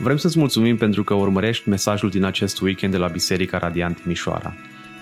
[0.00, 4.52] Vrem să-ți mulțumim pentru că urmărești mesajul din acest weekend de la Biserica Radiant Mișoara.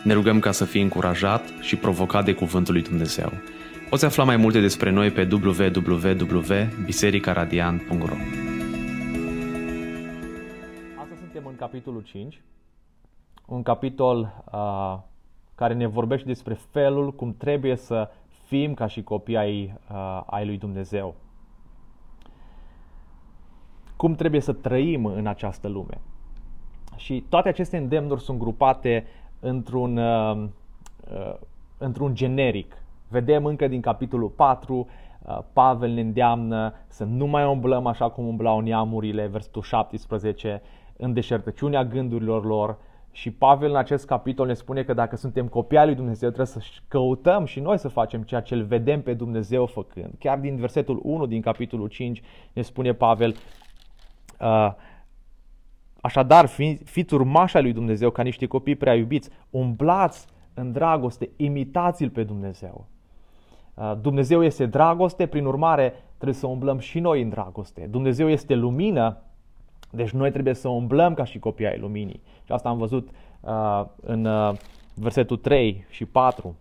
[0.04, 3.32] Ne rugăm ca să fii încurajat și provocat de Cuvântul lui Dumnezeu.
[3.90, 8.14] Poți afla mai multe despre noi pe www.bisericaradiant.ro
[11.00, 12.42] Astăzi suntem în capitolul 5,
[13.46, 14.98] un capitol uh,
[15.54, 18.10] care ne vorbește despre felul cum trebuie să
[18.46, 21.25] fim ca și copii ai, uh, ai lui Dumnezeu
[23.96, 26.00] cum trebuie să trăim în această lume.
[26.96, 29.06] Și toate aceste îndemnuri sunt grupate
[29.40, 30.44] într-un, uh,
[31.10, 31.34] uh,
[31.78, 32.82] într-un generic.
[33.08, 34.86] Vedem încă din capitolul 4,
[35.22, 40.62] uh, Pavel ne îndeamnă să nu mai umblăm așa cum umblau neamurile, versetul 17,
[40.96, 42.76] în deșertăciunea gândurilor lor.
[43.10, 46.62] Și Pavel în acest capitol ne spune că dacă suntem copii al lui Dumnezeu, trebuie
[46.62, 50.14] să căutăm și noi să facem ceea ce îl vedem pe Dumnezeu făcând.
[50.18, 52.22] Chiar din versetul 1 din capitolul 5
[52.52, 53.65] ne spune Pavel, Uh,
[56.00, 62.10] așadar, fi, fiți urmașa lui Dumnezeu ca niște copii prea iubiți, umblați în dragoste, imitați-L
[62.10, 62.86] pe Dumnezeu.
[63.74, 67.86] Uh, Dumnezeu este dragoste, prin urmare trebuie să umblăm și noi în dragoste.
[67.90, 69.16] Dumnezeu este lumină,
[69.90, 72.20] deci noi trebuie să umblăm ca și copii ai luminii.
[72.44, 73.08] Și asta am văzut
[73.40, 74.54] uh, în uh,
[74.94, 76.56] versetul 3 și 4,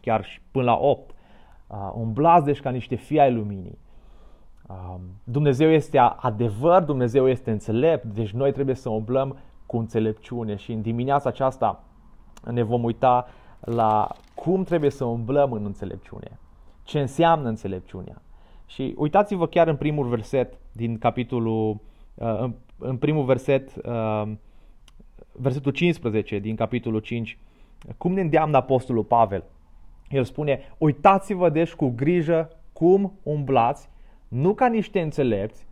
[0.00, 1.10] chiar și până la 8.
[1.66, 3.78] Uh, umblați deci ca niște fii ai luminii.
[4.68, 10.72] Um, Dumnezeu este adevăr, Dumnezeu este înțelept, deci noi trebuie să umblăm cu înțelepciune și
[10.72, 11.84] în dimineața aceasta
[12.44, 13.26] ne vom uita
[13.60, 16.38] la cum trebuie să umblăm în înțelepciune,
[16.82, 18.22] ce înseamnă înțelepciunea.
[18.66, 21.80] Și uitați-vă chiar în primul verset din capitolul,
[22.14, 24.32] uh, în primul verset, uh,
[25.32, 27.38] versetul 15 din capitolul 5,
[27.96, 29.44] cum ne îndeamnă Apostolul Pavel.
[30.08, 33.88] El spune, uitați-vă deci cu grijă cum umblați
[34.28, 35.66] nu ca niște înțelepți,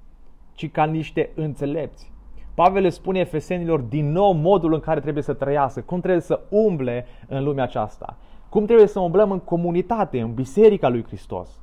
[0.52, 2.12] ci ca niște înțelepți.
[2.54, 6.40] Pavel le spune efesenilor din nou modul în care trebuie să trăiască, cum trebuie să
[6.48, 8.16] umble în lumea aceasta,
[8.48, 11.60] cum trebuie să umblăm în comunitate, în biserica lui Hristos.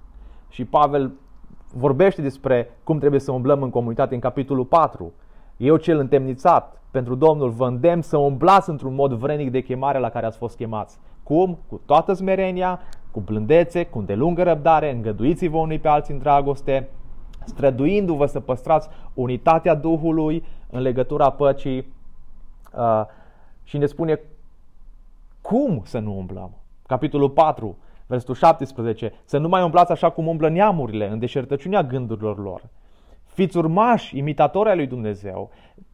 [0.50, 1.14] Și Pavel
[1.74, 5.14] vorbește despre cum trebuie să umblăm în comunitate în capitolul 4.
[5.58, 10.10] Eu cel întemnițat pentru Domnul vă îndemn să umblați într-un mod vrenic de chemare la
[10.10, 11.00] care ați fost chemați.
[11.24, 11.58] Cum?
[11.68, 12.80] Cu toată smerenia,
[13.12, 16.90] cu blândețe, cu îndelungă răbdare, îngăduiți-vă unii pe alții în dragoste,
[17.46, 21.94] străduindu-vă să păstrați unitatea Duhului în legătura păcii
[22.78, 23.06] uh,
[23.64, 24.20] și ne spune
[25.42, 26.52] cum să nu umblăm.
[26.88, 27.78] Capitolul 4,
[28.08, 32.62] versetul 17, să nu mai umblați așa cum umblă neamurile în deșertăciunea gândurilor lor.
[33.24, 35.50] Fiți urmași, imitatori ai lui Dumnezeu.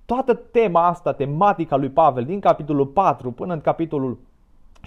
[0.06, 4.20] Toată tema asta, tematica lui Pavel, din capitolul 4 până în capitolul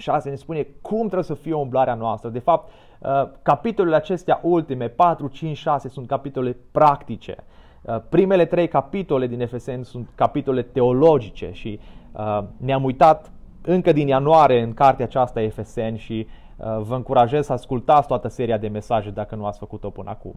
[0.00, 2.28] 6 ne spune cum trebuie să fie umblarea noastră.
[2.28, 7.36] De fapt, uh, capitolele acestea ultime, 4, 5, 6, sunt capitole practice.
[7.82, 11.80] Uh, primele trei capitole din Efeseni sunt capitole teologice și
[12.12, 13.30] uh, ne-am uitat
[13.62, 16.26] încă din ianuarie în cartea aceasta Efeseni și
[16.80, 20.34] vă încurajez să ascultați toată seria de mesaje dacă nu ați făcut-o până acum.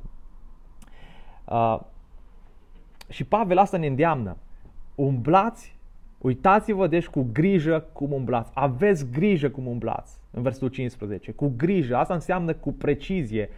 [3.09, 4.37] Și Pavel asta ne îndeamnă.
[4.95, 5.77] Umblați
[6.23, 8.51] Uitați-vă deci cu grijă cum umblați.
[8.53, 10.19] Aveți grijă cum umblați.
[10.31, 11.31] În versetul 15.
[11.31, 11.95] Cu grijă.
[11.95, 13.49] Asta înseamnă cu precizie,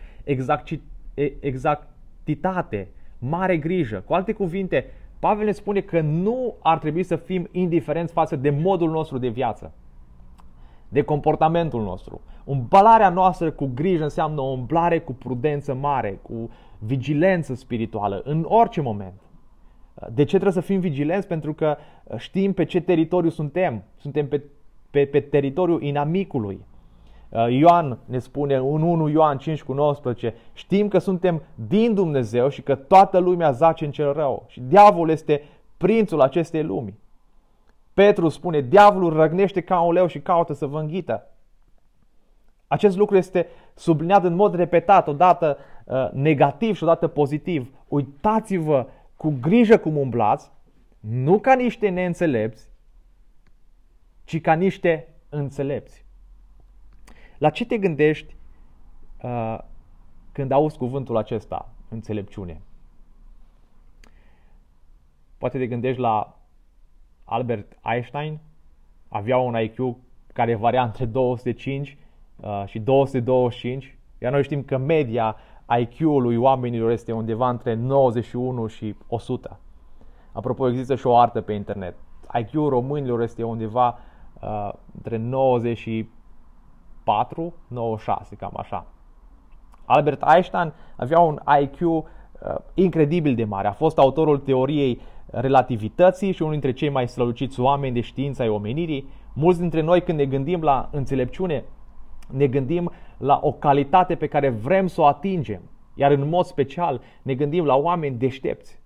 [1.40, 2.88] exactitate,
[3.20, 4.04] mare grijă.
[4.06, 4.86] Cu alte cuvinte,
[5.20, 9.28] Pavel ne spune că nu ar trebui să fim indiferenți față de modul nostru de
[9.28, 9.74] viață,
[10.90, 12.22] de comportamentul nostru.
[12.44, 16.50] Umblarea noastră cu grijă înseamnă o umblare cu prudență mare, cu
[16.80, 19.22] vigilență spirituală, în orice moment.
[20.10, 21.28] De ce trebuie să fim vigilenți?
[21.28, 23.84] Pentru că uh, știm pe ce teritoriu suntem.
[23.98, 24.42] Suntem pe,
[24.90, 26.66] pe, pe teritoriul inamicului.
[27.30, 32.50] Uh, Ioan ne spune în 1 Ioan 5 cu 19, știm că suntem din Dumnezeu
[32.50, 34.46] și că toată lumea zace în cel rău.
[34.48, 35.42] Și diavolul este
[35.78, 36.94] prințul acestei lumi.
[37.94, 41.28] Petru spune, diavolul răgnește ca un leu și caută să vă înghită.
[42.68, 47.72] Acest lucru este subliniat în mod repetat, odată uh, negativ și odată pozitiv.
[47.88, 50.52] Uitați-vă cu grijă cum umblați,
[51.00, 52.70] nu ca niște neînțelepți,
[54.24, 56.06] ci ca niște înțelepți.
[57.38, 58.36] La ce te gândești
[59.24, 59.60] uh,
[60.32, 62.62] când auzi cuvântul acesta, înțelepciune?
[65.38, 66.40] Poate te gândești la
[67.24, 68.40] Albert Einstein,
[69.08, 69.76] avea un IQ
[70.34, 71.98] care varia între 205
[72.36, 75.36] uh, și 225, iar noi știm că media
[75.80, 79.60] IQ-ul oamenilor este undeva între 91 și 100.
[80.32, 81.96] Apropo, există și o artă pe internet.
[82.40, 83.98] IQ-ul românilor este undeva
[84.42, 88.86] uh, între 94, 96, cam așa.
[89.86, 92.04] Albert Einstein avea un IQ uh, uh,
[92.74, 93.68] incredibil de mare.
[93.68, 98.50] A fost autorul teoriei relativității și unul dintre cei mai străluciți oameni de știință ai
[98.50, 99.10] omenirii.
[99.34, 101.64] Mulți dintre noi când ne gândim la înțelepciune,
[102.32, 105.62] ne gândim la o calitate pe care vrem să o atingem.
[105.94, 108.80] Iar în mod special ne gândim la oameni deștepți.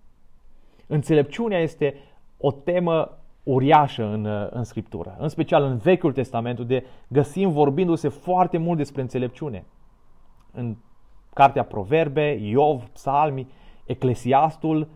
[0.87, 1.95] Înțelepciunea este
[2.37, 8.57] o temă uriașă în, în Scriptură, în special în Vechiul Testament, unde găsim vorbindu-se foarte
[8.57, 9.65] mult despre înțelepciune.
[10.51, 10.75] În
[11.33, 13.47] Cartea Proverbe, Iov, Psalmi,
[13.85, 14.87] Eclesiastul,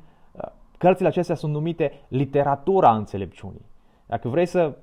[0.78, 3.66] cărțile acestea sunt numite literatura înțelepciunii.
[4.06, 4.78] Dacă vrei să,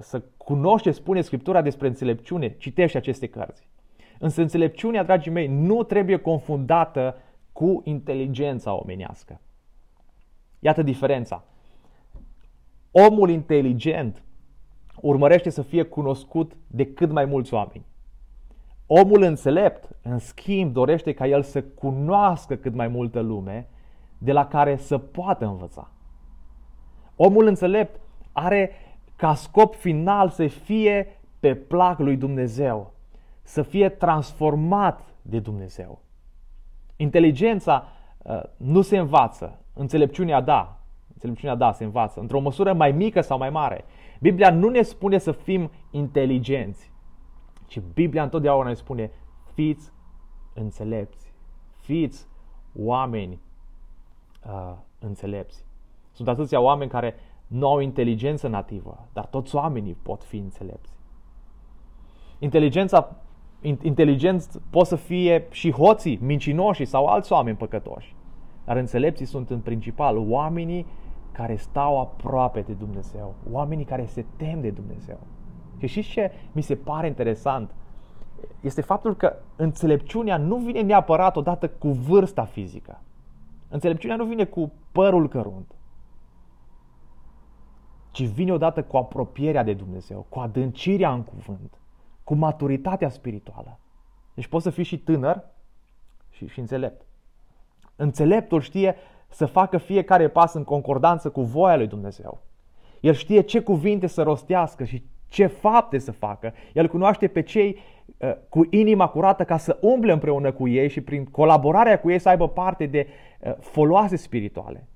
[0.00, 3.68] să cunoști ce spune Scriptura despre înțelepciune, citește aceste cărți.
[4.18, 7.16] Însă înțelepciunea, dragii mei, nu trebuie confundată
[7.52, 9.40] cu inteligența omenească.
[10.58, 11.44] Iată diferența.
[12.90, 14.22] Omul inteligent
[15.00, 17.84] urmărește să fie cunoscut de cât mai mulți oameni.
[18.86, 23.68] Omul înțelept, în schimb, dorește ca el să cunoască cât mai multă lume
[24.18, 25.90] de la care să poată învăța.
[27.16, 28.00] Omul înțelept
[28.32, 28.70] are
[29.16, 32.92] ca scop final să fie pe plac lui Dumnezeu,
[33.42, 36.00] să fie transformat de Dumnezeu.
[36.96, 37.86] Inteligența
[38.18, 40.76] uh, nu se învață, înțelepciunea da.
[41.12, 43.84] Înțelepciunea da, se învață, într-o măsură mai mică sau mai mare.
[44.20, 46.92] Biblia nu ne spune să fim inteligenți,
[47.66, 49.10] ci Biblia întotdeauna ne spune
[49.54, 49.92] fiți
[50.54, 51.32] înțelepți,
[51.80, 52.26] fiți
[52.76, 53.40] oameni
[54.46, 55.64] uh, înțelepți.
[56.12, 57.14] Sunt atâția oameni care
[57.52, 60.92] nu au inteligență nativă, dar toți oamenii pot fi înțelepți.
[62.38, 63.16] Inteligența,
[63.82, 68.14] inteligenți pot să fie și hoții, mincinoși sau alți oameni păcătoși.
[68.64, 70.86] Dar înțelepții sunt în principal oamenii
[71.32, 75.18] care stau aproape de Dumnezeu, oamenii care se tem de Dumnezeu.
[75.78, 77.70] Și știți ce mi se pare interesant?
[78.60, 83.00] Este faptul că înțelepciunea nu vine neapărat odată cu vârsta fizică.
[83.68, 85.74] Înțelepciunea nu vine cu părul cărunt,
[88.12, 91.78] ci vine odată cu apropierea de Dumnezeu, cu adâncirea în cuvânt,
[92.24, 93.78] cu maturitatea spirituală.
[94.34, 95.44] Deci poți să fii și tânăr
[96.30, 97.06] și, și înțelept.
[97.96, 98.96] Înțeleptul știe
[99.28, 102.40] să facă fiecare pas în concordanță cu voia lui Dumnezeu.
[103.00, 106.52] El știe ce cuvinte să rostească și ce fapte să facă.
[106.72, 107.78] El cunoaște pe cei
[108.16, 112.18] uh, cu inima curată ca să umble împreună cu ei și prin colaborarea cu ei
[112.18, 113.06] să aibă parte de
[113.40, 114.86] uh, foloase spirituale.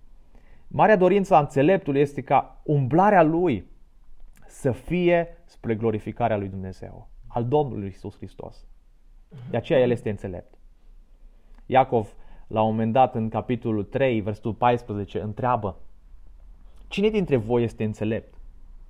[0.69, 3.67] Marea dorință a înțeleptului este ca umblarea lui
[4.47, 8.67] să fie spre glorificarea lui Dumnezeu, al Domnului Isus Hristos.
[9.51, 10.55] De aceea el este înțelept.
[11.67, 12.15] Iacov,
[12.47, 15.77] la un moment dat, în capitolul 3, versetul 14, întreabă
[16.89, 18.35] Cine dintre voi este înțelept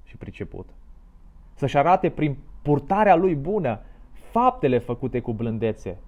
[0.05, 0.69] și priceput?
[1.55, 3.81] Să-și arate prin purtarea lui bună
[4.13, 5.99] faptele făcute cu blândețe,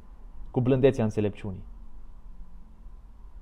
[0.50, 1.64] cu blândețea înțelepciunii.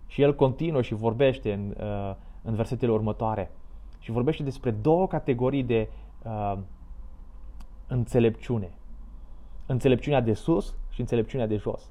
[0.06, 3.50] Și el continuă și vorbește în, uh, în versetele următoare
[3.98, 5.88] și vorbește despre două categorii de
[6.24, 6.58] uh,
[7.86, 8.70] înțelepciune.
[9.66, 11.90] Înțelepciunea de sus și înțelepciunea de jos.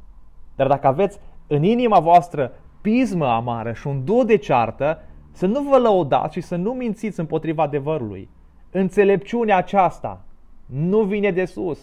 [0.55, 2.51] Dar dacă aveți în inima voastră
[2.81, 4.99] pismă amară și un du de ceartă,
[5.31, 8.29] să nu vă lăudați și să nu mințiți împotriva adevărului.
[8.71, 10.25] Înțelepciunea aceasta
[10.65, 11.79] nu vine de sus,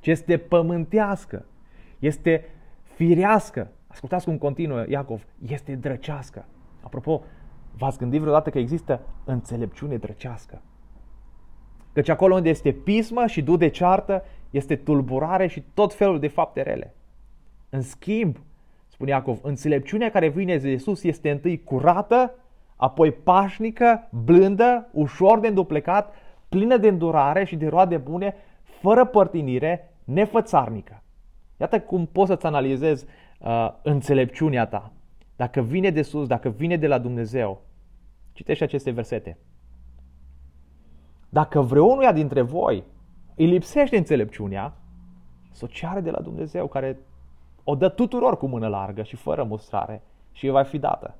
[0.00, 1.44] ci este pământească,
[1.98, 2.44] este
[2.82, 3.70] firească.
[3.92, 6.44] Ascultați cum continuă Iacov, este drăcească.
[6.80, 7.22] Apropo,
[7.76, 10.62] v-ați gândit vreodată că există înțelepciune drăcească?
[11.92, 16.28] Căci acolo unde este pismă și du de ceartă, este tulburare și tot felul de
[16.28, 16.94] fapte rele.
[17.70, 18.36] În schimb,
[18.88, 22.34] spune Iacov, înțelepciunea care vine de sus este întâi curată,
[22.76, 26.14] apoi pașnică, blândă, ușor de înduplecat,
[26.48, 31.02] plină de îndurare și de roade bune, fără părtinire, nefățarnică.
[31.56, 33.06] Iată cum poți să-ți analizezi
[33.42, 34.92] uh, înțelepciunea ta.
[35.36, 37.62] Dacă vine de sus, dacă vine de la Dumnezeu,
[38.32, 39.38] citește aceste versete.
[41.28, 42.84] Dacă vreunuia dintre voi
[43.34, 44.74] îi lipsește înțelepciunea,
[45.50, 46.98] să o ceară de la Dumnezeu, care
[47.64, 51.16] o dă tuturor cu mână largă și fără mustrare și îi va fi dată.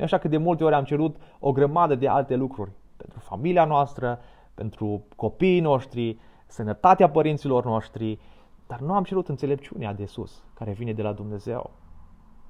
[0.00, 4.18] Așa că de multe ori am cerut o grămadă de alte lucruri pentru familia noastră,
[4.54, 8.18] pentru copiii noștri, sănătatea părinților noștri,
[8.66, 11.70] dar nu am cerut înțelepciunea de sus, care vine de la Dumnezeu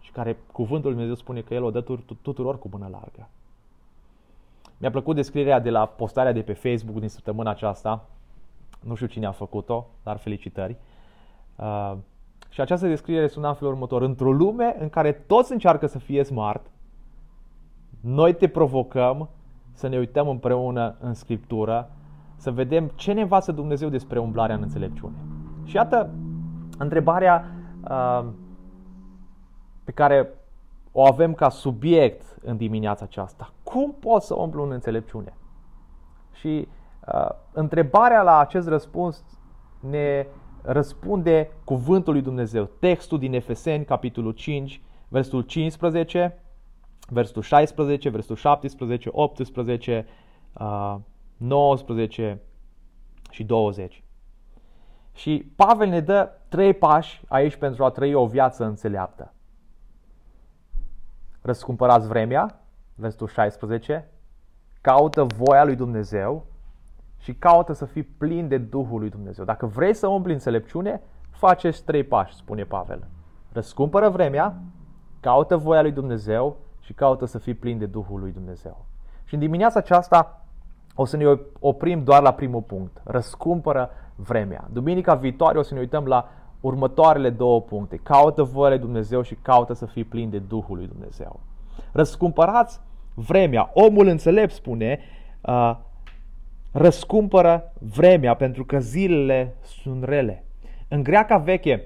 [0.01, 1.81] și care cuvântul Lui Dumnezeu spune că El o dă
[2.23, 3.29] tuturor cu mână largă.
[4.79, 8.09] Mi-a plăcut descrierea de la postarea de pe Facebook din săptămâna aceasta.
[8.81, 10.77] Nu știu cine a făcut-o, dar felicitări.
[11.57, 11.93] Uh,
[12.49, 14.03] și această descriere sună în felul următor.
[14.03, 16.71] Într-o lume în care toți încearcă să fie smart,
[18.01, 19.29] noi te provocăm
[19.73, 21.91] să ne uităm împreună în Scriptură,
[22.37, 25.17] să vedem ce ne învață Dumnezeu despre umblarea în înțelepciune.
[25.67, 26.11] Și iată
[26.79, 27.45] întrebarea
[27.91, 28.27] uh,
[29.85, 30.29] pe care
[30.93, 33.53] o avem ca subiect în dimineața aceasta.
[33.63, 35.37] Cum pot să umplu în înțelepciune?
[36.33, 36.69] Și
[37.15, 39.25] uh, întrebarea la acest răspuns
[39.81, 40.27] ne
[40.63, 42.65] răspunde cuvântul lui Dumnezeu.
[42.65, 46.43] Textul din Efeseni, capitolul 5, versul 15,
[47.09, 50.07] versul 16, versul 17, 18,
[50.53, 50.97] uh,
[51.37, 52.41] 19
[53.31, 54.05] și 20.
[55.17, 59.33] Și Pavel ne dă trei pași aici pentru a trăi o viață înțeleaptă.
[61.43, 62.61] Răscumpărați vremea,
[62.95, 64.09] versul 16,
[64.81, 66.47] caută voia lui Dumnezeu
[67.19, 69.45] și caută să fii plin de Duhul lui Dumnezeu.
[69.45, 73.07] Dacă vrei să umpli înțelepciune, faceți trei pași, spune Pavel.
[73.53, 74.61] Răscumpără vremea,
[75.21, 78.87] caută voia lui Dumnezeu și caută să fii plin de Duhul lui Dumnezeu.
[79.25, 80.46] Și în dimineața aceasta
[80.99, 81.25] o să ne
[81.61, 83.01] oprim doar la primul punct.
[83.05, 84.69] Răscumpără vremea.
[84.73, 86.29] Duminica viitoare o să ne uităm la
[86.61, 87.97] următoarele două puncte.
[87.97, 91.41] Caută voia lui Dumnezeu și caută să fii plin de Duhul lui Dumnezeu.
[91.93, 92.81] Răscumpărați
[93.15, 93.71] vremea.
[93.75, 95.01] Omul înțelept spune,
[95.41, 95.77] uh,
[96.73, 100.45] răscumpără vremea pentru că zilele sunt rele.
[100.89, 101.85] În greaca veche,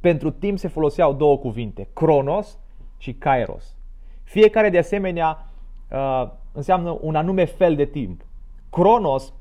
[0.00, 2.58] pentru timp se foloseau două cuvinte, Cronos
[2.98, 3.76] și Kairos.
[4.22, 5.46] Fiecare de asemenea
[5.90, 8.22] uh, înseamnă un anume fel de timp.
[8.74, 9.32] Cronos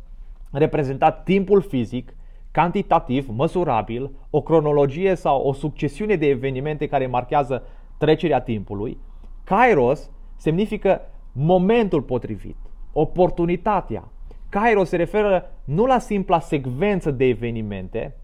[0.52, 2.16] reprezenta timpul fizic,
[2.52, 7.64] cantitativ, măsurabil, o cronologie sau o succesiune de evenimente care marchează
[7.98, 8.98] trecerea timpului.
[9.44, 12.56] Kairos semnifică momentul potrivit,
[12.92, 14.12] oportunitatea.
[14.50, 18.16] Kairos se referă nu la simpla secvență de evenimente,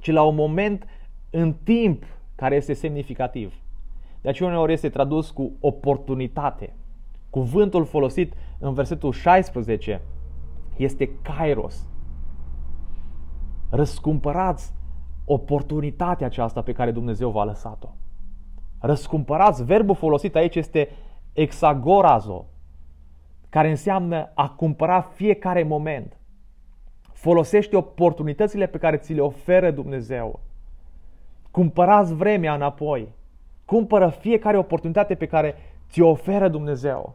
[0.00, 0.86] ci la un moment
[1.30, 2.04] în timp
[2.34, 3.54] care este semnificativ.
[4.20, 6.74] De aceea uneori este tradus cu oportunitate.
[7.30, 10.00] Cuvântul folosit în versetul 16
[10.82, 11.86] este kairos.
[13.70, 14.72] Răscumpărați
[15.24, 17.88] oportunitatea aceasta pe care Dumnezeu v-a lăsat-o.
[18.78, 20.88] Răscumpărați, verbul folosit aici este
[21.32, 22.46] exagorazo,
[23.48, 26.18] care înseamnă a cumpăra fiecare moment.
[27.12, 30.40] Folosește oportunitățile pe care ți le oferă Dumnezeu.
[31.50, 33.14] Cumpărați vremea înapoi.
[33.64, 35.54] Cumpără fiecare oportunitate pe care
[35.90, 37.14] ți-o oferă Dumnezeu.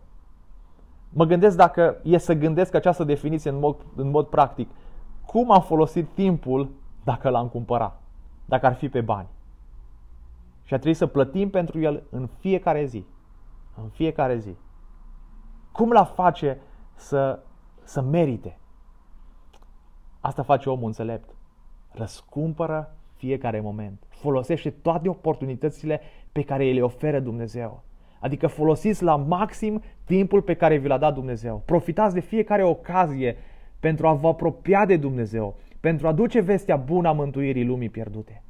[1.17, 4.69] Mă gândesc dacă e să gândesc această definiție în mod, în mod practic.
[5.25, 6.69] Cum am folosit timpul
[7.03, 8.01] dacă l-am cumpărat?
[8.45, 9.27] Dacă ar fi pe bani.
[10.63, 13.05] Și a trebuit să plătim pentru el în fiecare zi.
[13.81, 14.55] În fiecare zi.
[15.71, 16.57] Cum l-a face
[16.95, 17.39] să,
[17.83, 18.59] să merite?
[20.19, 21.29] Asta face omul înțelept.
[21.91, 24.03] Răscumpără fiecare moment.
[24.09, 27.83] Folosește toate oportunitățile pe care le oferă Dumnezeu.
[28.25, 31.61] Adică folosiți la maxim timpul pe care vi l-a dat Dumnezeu.
[31.65, 33.37] Profitați de fiecare ocazie
[33.79, 38.43] pentru a vă apropia de Dumnezeu, pentru a duce vestea bună a mântuirii lumii pierdute.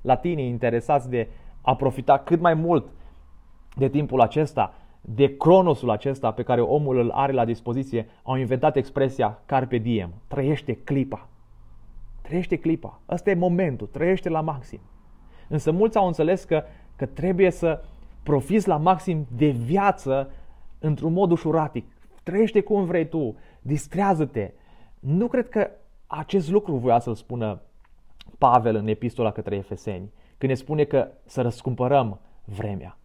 [0.00, 1.28] Latinii interesați de
[1.60, 2.86] a profita cât mai mult
[3.76, 8.76] de timpul acesta, de cronosul acesta pe care omul îl are la dispoziție, au inventat
[8.76, 11.28] expresia carpe diem, trăiește clipa.
[12.22, 13.00] Trăiește clipa.
[13.08, 14.80] Ăsta e momentul, trăiește la maxim.
[15.48, 16.62] Însă mulți au înțeles că,
[16.96, 17.80] că trebuie să
[18.22, 20.30] profiți la maxim de viață
[20.78, 21.86] într-un mod ușuratic.
[22.22, 24.52] Trăiește cum vrei tu, distrează-te.
[25.00, 25.70] Nu cred că
[26.06, 27.60] acest lucru voia să-l spună
[28.38, 32.98] Pavel în epistola către Efeseni, când ne spune că să răscumpărăm vremea.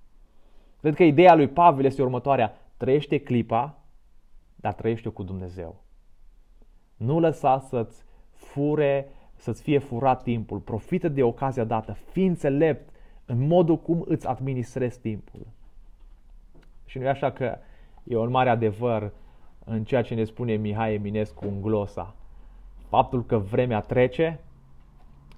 [0.82, 2.58] Cred că ideea lui Pavel este următoarea.
[2.78, 3.78] Trăiește clipa,
[4.56, 5.84] dar trăiește cu Dumnezeu.
[6.98, 10.60] Nu lăsa să-ți fure, să-ți fie furat timpul.
[10.60, 11.92] Profită de ocazia dată.
[11.92, 12.95] Fii înțelept
[13.26, 15.48] în modul cum îți administrezi timpul.
[16.86, 17.58] Și nu e așa că
[18.04, 19.12] e un mare adevăr
[19.66, 22.16] în ceea ce ne spune Mihai Eminescu în glosa.
[22.88, 24.40] Faptul că vremea trece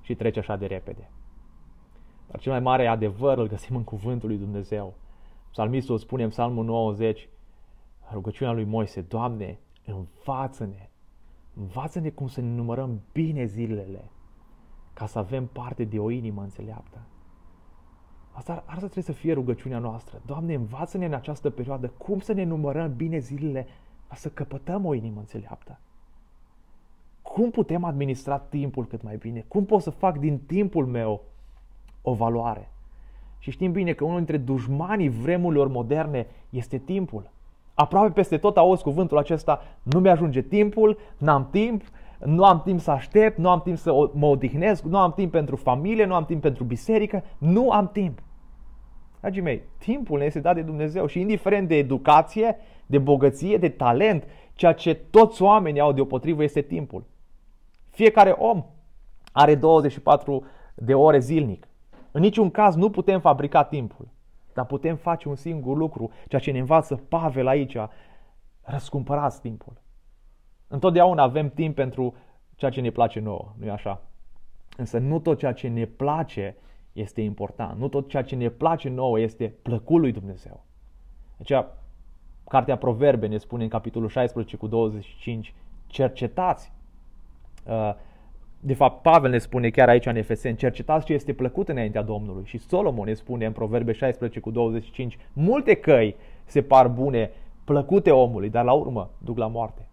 [0.01, 1.09] și trece așa de repede.
[2.27, 4.93] Dar cel mai mare adevăr îl găsim în cuvântul lui Dumnezeu.
[5.51, 7.29] Psalmistul spune în Psalmul 90,
[8.11, 10.89] rugăciunea lui Moise, Doamne, învață-ne,
[11.53, 14.11] învață-ne cum să ne numărăm bine zilele,
[14.93, 17.01] ca să avem parte de o inimă înțeleaptă.
[18.37, 20.21] Asta, asta trebuie să fie rugăciunea noastră.
[20.25, 23.67] Doamne, învață-ne în această perioadă cum să ne numărăm bine zilele
[24.07, 25.79] ca să căpătăm o inimă înțeleaptă.
[27.21, 29.45] Cum putem administra timpul cât mai bine?
[29.47, 31.21] Cum pot să fac din timpul meu
[32.01, 32.71] o valoare?
[33.39, 37.29] Și știm bine că unul dintre dușmanii vremurilor moderne este timpul.
[37.73, 41.83] Aproape peste tot auzi cuvântul acesta, nu mi-ajunge timpul, n-am timp,
[42.25, 45.55] nu am timp să aștept, nu am timp să mă odihnesc, nu am timp pentru
[45.55, 48.19] familie, nu am timp pentru biserică, nu am timp.
[49.19, 53.69] Dragii mei, timpul ne este dat de Dumnezeu și indiferent de educație, de bogăție, de
[53.69, 57.05] talent, ceea ce toți oamenii au deopotrivă este timpul.
[57.89, 58.65] Fiecare om
[59.31, 60.45] are 24
[60.75, 61.67] de ore zilnic.
[62.11, 64.07] În niciun caz nu putem fabrica timpul.
[64.53, 67.77] dar putem face un singur lucru, ceea ce ne învață Pavel aici,
[68.61, 69.73] răscumpărați timpul.
[70.67, 72.13] Întotdeauna avem timp pentru
[72.55, 74.01] ceea ce ne place nouă, nu-i așa?
[74.77, 76.55] Însă nu tot ceea ce ne place
[76.99, 77.79] este important.
[77.79, 80.63] Nu tot ceea ce ne place nouă este plăcut lui Dumnezeu.
[81.39, 81.77] Aceea,
[82.49, 85.53] Cartea Proverbe ne spune în capitolul 16 cu 25,
[85.87, 86.71] cercetați.
[87.65, 87.93] Uh,
[88.59, 92.45] de fapt, Pavel ne spune chiar aici în Efesen, cercetați ce este plăcut înaintea Domnului.
[92.45, 97.31] Și Solomon ne spune în Proverbe 16 cu 25, multe căi se par bune,
[97.63, 99.87] plăcute omului, dar la urmă duc la moarte.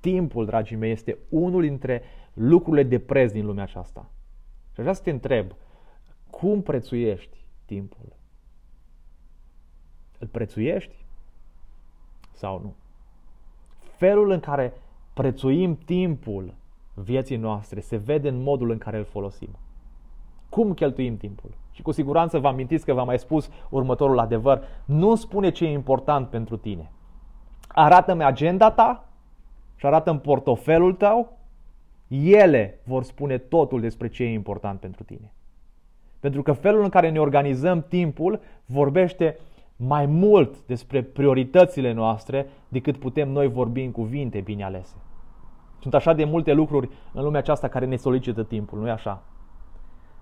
[0.00, 2.02] Timpul, dragii mei, este unul dintre
[2.32, 4.10] lucrurile de preț din lumea aceasta.
[4.74, 5.46] Și așa să te întreb,
[6.30, 8.12] cum prețuiești timpul?
[10.18, 10.94] Îl prețuiești
[12.32, 12.74] sau nu?
[13.96, 14.72] Felul în care
[15.14, 16.54] prețuim timpul
[16.94, 19.48] vieții noastre se vede în modul în care îl folosim.
[20.48, 21.50] Cum cheltuim timpul?
[21.70, 24.64] Și cu siguranță vă amintiți că v-am mai spus următorul adevăr.
[24.84, 26.90] Nu spune ce e important pentru tine.
[27.68, 29.08] Arată-mi agenda ta
[29.76, 31.38] și arată-mi portofelul tău.
[32.08, 35.32] Ele vor spune totul despre ce e important pentru tine.
[36.20, 39.38] Pentru că felul în care ne organizăm timpul vorbește
[39.76, 44.96] mai mult despre prioritățile noastre decât putem noi vorbi în cuvinte bine alese.
[45.80, 49.22] Sunt așa de multe lucruri în lumea aceasta care ne solicită timpul, nu-i așa?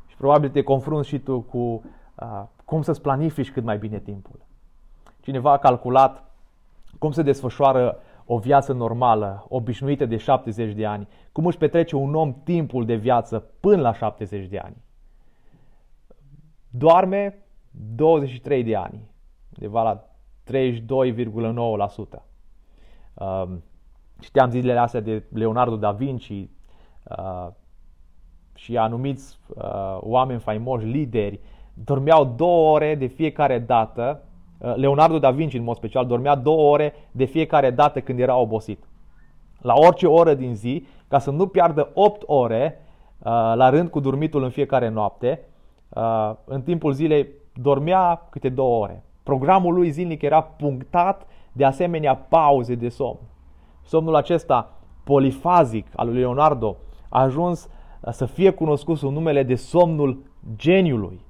[0.06, 4.40] Și probabil te confrunți și tu cu uh, cum să-ți planifici cât mai bine timpul.
[5.20, 6.24] Cineva a calculat
[6.98, 12.14] cum se desfășoară o viață normală, obișnuită de 70 de ani, cum își petrece un
[12.14, 14.76] om timpul de viață până la 70 de ani.
[16.70, 19.00] Doarme 23 de ani,
[19.56, 20.08] undeva la
[20.44, 22.22] 32,9%.
[23.14, 23.62] Um,
[24.20, 27.48] Știam zilele astea de Leonardo da Vinci uh,
[28.54, 31.40] și anumiți uh, oameni faimoși, lideri,
[31.74, 34.22] dormeau două ore de fiecare dată.
[34.58, 38.36] Uh, Leonardo da Vinci, în mod special, dormea două ore de fiecare dată când era
[38.36, 38.84] obosit.
[39.60, 42.80] La orice oră din zi, ca să nu piardă 8 ore
[43.18, 45.57] uh, la rând cu dormitul în fiecare noapte, uh,
[46.44, 49.04] în timpul zilei dormea câte două ore.
[49.22, 53.18] Programul lui zilnic era punctat de asemenea pauze de somn.
[53.82, 54.72] Somnul acesta
[55.04, 56.76] polifazic al lui Leonardo
[57.08, 57.68] a ajuns
[58.10, 60.22] să fie cunoscut sub numele de somnul
[60.56, 61.20] geniului.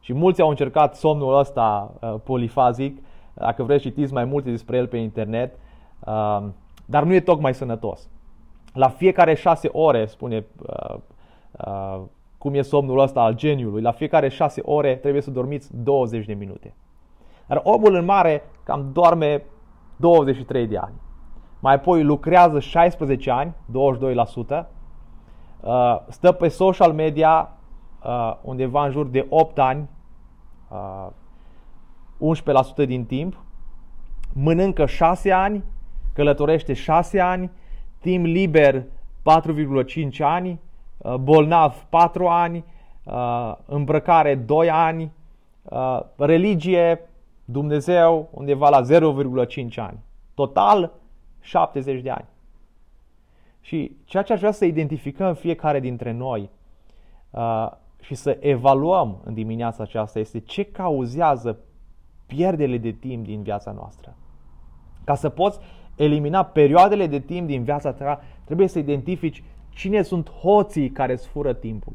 [0.00, 3.02] Și mulți au încercat somnul ăsta uh, polifazic,
[3.34, 5.58] dacă vreți citiți mai multe despre el pe internet,
[6.06, 6.44] uh,
[6.86, 8.08] dar nu e tocmai sănătos.
[8.72, 10.96] La fiecare șase ore, spune uh,
[11.66, 12.00] uh,
[12.38, 16.34] cum e somnul ăsta al geniului, la fiecare șase ore trebuie să dormiți 20 de
[16.34, 16.74] minute.
[17.46, 19.42] Dar omul în mare cam doarme
[19.96, 20.94] 23 de ani.
[21.60, 24.66] Mai apoi lucrează 16 ani, 22%,
[25.60, 27.50] uh, stă pe social media
[28.04, 29.88] uh, undeva în jur de 8 ani,
[30.68, 30.68] 11%
[32.76, 33.36] uh, din timp,
[34.32, 35.64] mănâncă 6 ani,
[36.12, 37.50] călătorește 6 ani,
[37.98, 40.60] timp liber 4,5 ani,
[41.20, 42.64] bolnav 4 ani,
[43.66, 45.12] îmbrăcare 2 ani,
[46.16, 47.08] religie,
[47.44, 49.98] Dumnezeu undeva la 0,5 ani.
[50.34, 50.92] Total
[51.40, 52.26] 70 de ani.
[53.60, 56.50] Și ceea ce aș vrea să identificăm fiecare dintre noi
[57.30, 61.58] uh, și să evaluăm în dimineața aceasta este ce cauzează
[62.26, 64.16] pierderile de timp din viața noastră.
[65.04, 65.58] Ca să poți
[65.96, 69.44] elimina perioadele de timp din viața ta, trebuie să identifici
[69.78, 71.92] cine sunt hoții care îți fură timpul.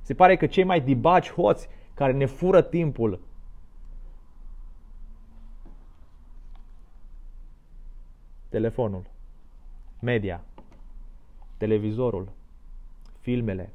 [0.00, 3.20] Se pare că cei mai dibaci hoți care ne fură timpul
[8.48, 9.10] telefonul,
[10.00, 10.44] media,
[11.56, 12.28] televizorul,
[13.20, 13.72] filmele.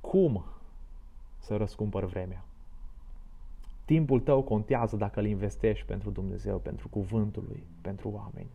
[0.00, 0.44] Cum
[1.38, 2.47] să răscumpăr vremea?
[3.88, 8.50] Timpul tău contează dacă îl investești pentru Dumnezeu, pentru cuvântul lui, pentru oameni.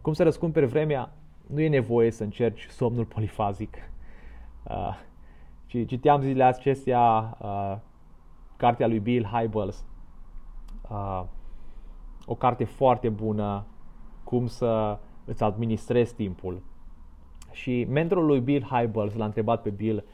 [0.00, 1.12] Cum să răscumperi vremea?
[1.46, 3.76] Nu e nevoie să încerci somnul polifazic.
[4.64, 4.98] Uh,
[5.66, 7.76] și citeam zilele acestea uh,
[8.56, 9.84] cartea lui Bill Hybels,
[10.90, 11.24] uh,
[12.26, 13.66] o carte foarte bună,
[14.24, 16.62] cum să îți administrezi timpul.
[17.50, 20.04] Și mentorul lui Bill Hybels l-a întrebat pe Bill,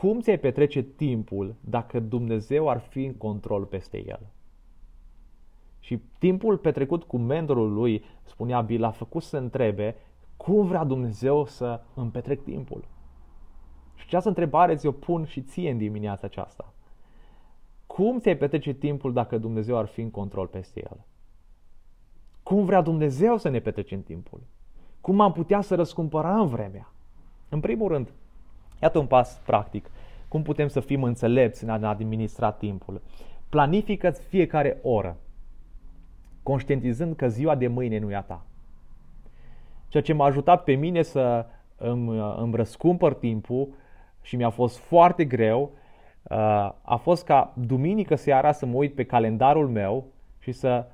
[0.00, 4.20] cum ți-ai petrece timpul dacă Dumnezeu ar fi în control peste el?
[5.78, 9.96] Și timpul petrecut cu mentorul lui, spunea Bill, a făcut să întrebe
[10.36, 12.84] cum vrea Dumnezeu să îmi petrec timpul.
[13.94, 16.72] Și această întrebare ți-o pun și ție în dimineața aceasta.
[17.86, 21.04] Cum ți-ai petrece timpul dacă Dumnezeu ar fi în control peste el?
[22.42, 24.40] Cum vrea Dumnezeu să ne petrecem timpul?
[25.00, 26.92] Cum am putea să răscumpărăm vremea?
[27.48, 28.12] În primul rând,
[28.84, 29.90] iată un pas practic.
[30.28, 33.00] Cum putem să fim înțelepți în a administra timpul?
[33.48, 35.16] Planifică-ți fiecare oră,
[36.42, 38.44] conștientizând că ziua de mâine nu e a ta.
[39.88, 43.68] Ceea ce m-a ajutat pe mine să îmi, îmi răscumpăr timpul
[44.22, 45.70] și mi-a fost foarte greu,
[46.22, 46.36] uh,
[46.82, 50.06] a fost ca duminică seara să mă uit pe calendarul meu
[50.38, 50.86] și să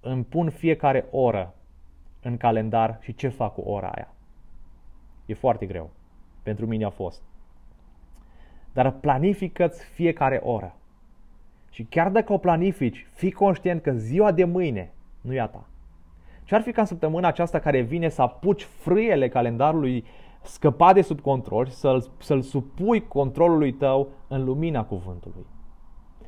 [0.00, 1.54] îmi pun fiecare oră
[2.22, 4.08] în calendar și ce fac cu ora aia.
[5.26, 5.90] E foarte greu.
[6.46, 7.22] Pentru mine a fost.
[8.72, 10.76] Dar planifică-ți fiecare oră.
[11.70, 15.66] Și chiar dacă o planifici, fii conștient că ziua de mâine nu e a ta.
[16.44, 20.04] Ce-ar fi ca în săptămâna aceasta care vine să apuci frâiele calendarului
[20.42, 25.46] scăpa de sub control și să-l, să-l supui controlului tău în lumina cuvântului.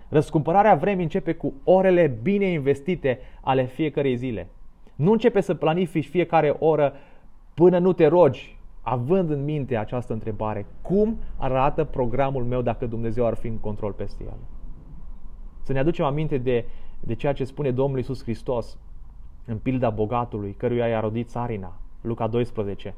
[0.09, 4.49] Răscumpărarea vremii începe cu orele bine investite ale fiecărei zile.
[4.95, 6.93] Nu începe să planifici fiecare oră
[7.55, 10.67] până nu te rogi, având în minte această întrebare.
[10.83, 14.37] Cum arată programul meu dacă Dumnezeu ar fi în control peste el?
[15.63, 16.65] Să ne aducem aminte de,
[17.01, 18.79] de ceea ce spune Domnul Isus Hristos
[19.47, 22.95] în pilda bogatului, căruia i-a rodit țarina, Luca 12.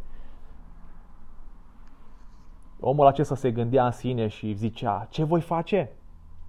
[2.80, 5.90] Omul acesta se gândea în sine și zicea, ce voi face?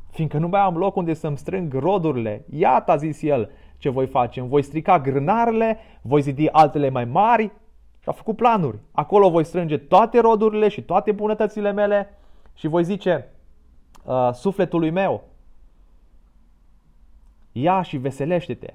[0.10, 2.46] Fiindcă nu mai am loc unde să-mi strâng rodurile.
[2.50, 4.40] Iată, a zis el, ce voi face.
[4.40, 7.52] Îmi voi strica grânarele, voi zidi altele mai mari.
[8.02, 8.80] Și a făcut planuri.
[8.92, 12.18] Acolo voi strânge toate rodurile și toate bunătățile mele
[12.54, 13.28] și voi zice
[14.06, 15.24] uh, sufletului meu,
[17.52, 18.74] ia și veselește-te.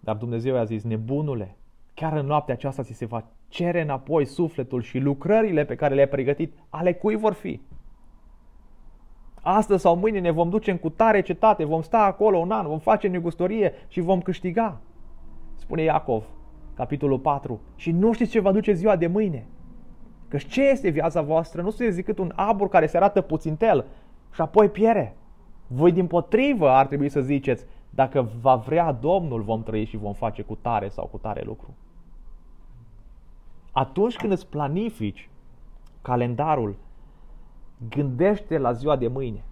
[0.00, 1.56] Dar Dumnezeu i-a zis, nebunule,
[1.94, 6.08] chiar în noaptea aceasta ți se va cere înapoi sufletul și lucrările pe care le-ai
[6.08, 7.60] pregătit, ale cui vor fi?
[9.44, 12.78] Astăzi sau mâine ne vom duce în cutare cetate, vom sta acolo un an, vom
[12.78, 14.80] face negustorie și vom câștiga.
[15.54, 16.24] Spune Iacov,
[16.74, 17.60] capitolul 4.
[17.76, 19.46] Și nu știți ce va duce ziua de mâine.
[20.28, 21.62] Că ce este viața voastră?
[21.62, 23.84] Nu sunteți decât un abur care se arată puțintel
[24.34, 25.16] și apoi piere.
[25.66, 30.12] Voi din potrivă ar trebui să ziceți, dacă va vrea Domnul, vom trăi și vom
[30.12, 31.74] face cu tare sau cu tare lucru.
[33.72, 35.30] Atunci când îți planifici
[36.02, 36.76] calendarul,
[37.88, 39.44] gândește la ziua de mâine.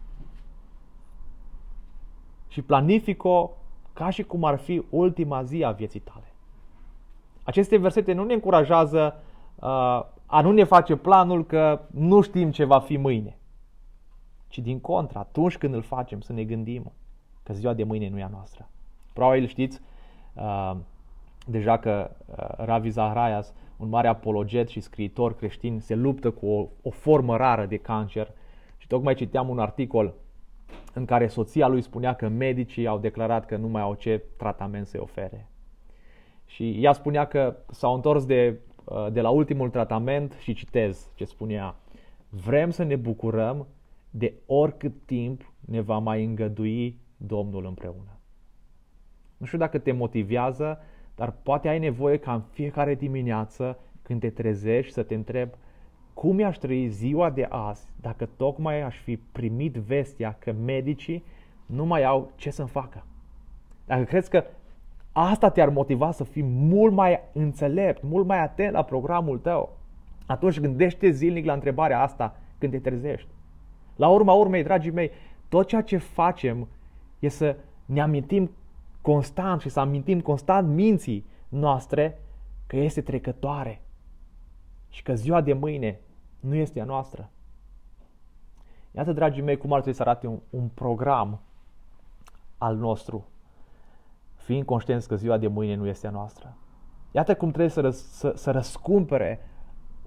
[2.48, 3.50] Și planifică
[3.92, 6.24] ca și cum ar fi ultima zi a vieții tale.
[7.42, 9.22] Aceste versete nu ne încurajează
[9.54, 13.38] uh, a nu ne face planul că nu știm ce va fi mâine.
[14.48, 16.92] Ci din contră, atunci când îl facem, să ne gândim
[17.42, 18.68] că ziua de mâine nu e a noastră.
[19.12, 19.80] Probabil știți
[20.34, 20.76] uh,
[21.46, 26.68] deja că uh, Ravi Zahrayas, un mare apologet și scriitor creștin, se luptă cu o,
[26.82, 28.32] o formă rară de cancer
[28.76, 30.14] și tocmai citeam un articol
[30.94, 34.86] în care soția lui spunea că medicii au declarat că nu mai au ce tratament
[34.86, 35.48] să-i ofere.
[36.46, 41.24] Și ea spunea că s-au întors de, uh, de la ultimul tratament și citez ce
[41.24, 41.76] spunea.
[42.28, 43.66] Vrem să ne bucurăm
[44.10, 48.18] de oricât timp ne va mai îngădui Domnul împreună.
[49.36, 50.78] Nu știu dacă te motivează,
[51.20, 55.54] dar poate ai nevoie ca în fiecare dimineață, când te trezești, să te întrebi
[56.14, 61.24] cum i-aș trăi ziua de azi dacă tocmai aș fi primit vestia că medicii
[61.66, 63.04] nu mai au ce să-mi facă.
[63.86, 64.44] Dacă crezi că
[65.12, 69.76] asta te-ar motiva să fii mult mai înțelept, mult mai atent la programul tău,
[70.26, 73.28] atunci gândește zilnic la întrebarea asta când te trezești.
[73.96, 75.10] La urma urmei, dragii mei,
[75.48, 76.68] tot ceea ce facem
[77.18, 78.50] e să ne amintim
[79.00, 82.22] constant și să amintim constant minții noastre
[82.66, 83.82] că este trecătoare
[84.88, 86.00] și că ziua de mâine
[86.40, 87.30] nu este a noastră.
[88.90, 91.40] Iată, dragii mei, cum ar trebui să arate un, un program
[92.58, 93.26] al nostru,
[94.34, 96.56] fiind conștienți că ziua de mâine nu este a noastră.
[97.10, 99.40] Iată cum trebuie să, răs, să, să răscumpere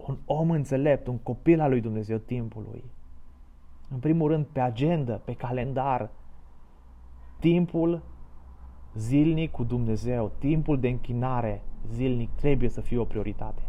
[0.07, 2.83] un om înțelept, un copil al lui Dumnezeu timpului.
[3.89, 6.09] În primul rând, pe agenda, pe calendar,
[7.39, 8.01] timpul
[8.95, 13.61] zilnic cu Dumnezeu, timpul de închinare zilnic trebuie să fie o prioritate.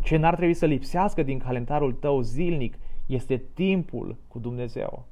[0.00, 5.04] Ce n-ar trebui să lipsească din calendarul tău zilnic este timpul cu Dumnezeu.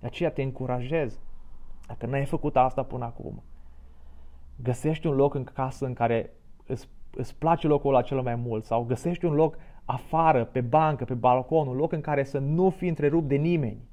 [0.00, 1.20] De aceea te încurajez,
[1.86, 3.42] dacă n-ai făcut asta până acum,
[4.62, 6.30] găsești un loc în casă în care
[6.66, 11.04] îți, îți place locul ăla cel mai mult sau găsești un loc afară, pe bancă,
[11.04, 13.87] pe balcon, un loc în care să nu fii întrerupt de nimeni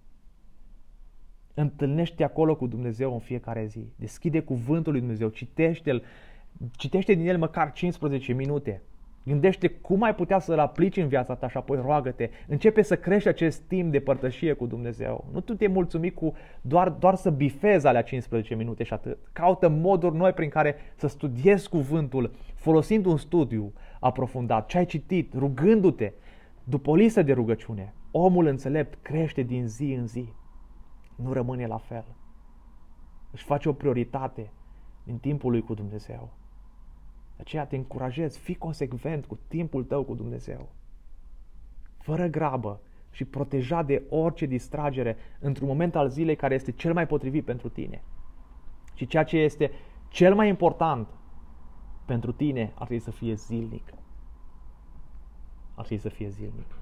[1.57, 3.85] Întâlnește acolo cu Dumnezeu în fiecare zi.
[3.95, 6.03] Deschide cuvântul lui Dumnezeu, citește-l,
[6.71, 8.81] citește din el măcar 15 minute.
[9.25, 12.29] Gândește cum ai putea să-l aplici în viața ta și apoi roagă-te.
[12.47, 15.25] Începe să crești acest timp de părtășie cu Dumnezeu.
[15.31, 19.17] Nu tu te mulțumi cu doar, doar să bifezi alea 15 minute și atât.
[19.31, 25.33] Caută moduri noi prin care să studiezi cuvântul, folosind un studiu aprofundat, ce ai citit,
[25.33, 26.11] rugându-te,
[26.63, 27.93] după o listă de rugăciune.
[28.11, 30.29] Omul înțelept crește din zi în zi.
[31.15, 32.05] Nu rămâne la fel.
[33.31, 34.51] Își face o prioritate
[35.03, 36.29] din timpul lui cu Dumnezeu.
[37.35, 40.69] De aceea te încurajez, fii consecvent cu timpul tău cu Dumnezeu.
[41.97, 47.07] Fără grabă și protejat de orice distragere într-un moment al zilei care este cel mai
[47.07, 48.03] potrivit pentru tine.
[48.93, 49.71] Și ceea ce este
[50.07, 51.07] cel mai important
[52.05, 53.93] pentru tine ar trebui să fie zilnic.
[55.75, 56.77] Ar trebui să fie zilnic.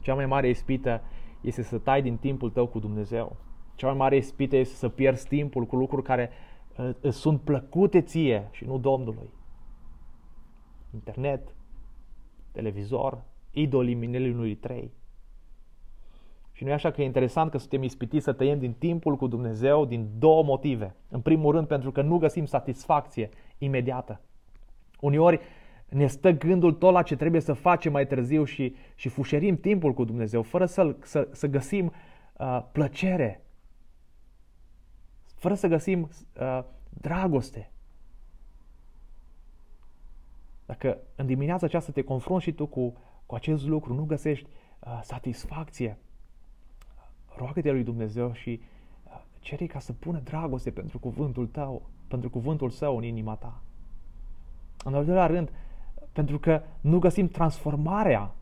[0.00, 1.02] Cea mai mare ispită
[1.40, 3.36] este să tai din timpul tău cu Dumnezeu.
[3.74, 6.30] Cea mai mare ispită este să pierzi timpul cu lucruri care
[6.78, 9.30] uh, îți sunt plăcute ție și nu Domnului
[10.94, 11.54] internet,
[12.52, 14.92] televizor, idolii minelului 3.
[16.52, 19.26] Și nu e așa că e interesant că suntem ispitiți să tăiem din timpul cu
[19.26, 20.94] Dumnezeu din două motive.
[21.08, 24.20] În primul rând pentru că nu găsim satisfacție imediată.
[25.00, 25.40] Uneori
[25.88, 29.92] ne stă gândul tot la ce trebuie să facem mai târziu și, și fușerim timpul
[29.92, 31.92] cu Dumnezeu fără să, să, să găsim
[32.36, 33.44] uh, plăcere,
[35.42, 37.70] fără să găsim uh, dragoste.
[40.66, 44.48] Dacă în dimineața aceasta te confrunți și tu cu, cu acest lucru, nu găsești
[44.80, 45.98] uh, satisfacție,
[47.36, 48.60] roagă-te lui Dumnezeu și
[49.04, 53.62] uh, cere ca să pună dragoste pentru cuvântul tău, pentru cuvântul său în inima ta.
[54.84, 55.50] În al doilea rând,
[56.12, 58.34] pentru că nu găsim transformarea